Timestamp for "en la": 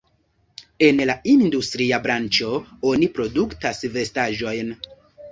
0.85-1.15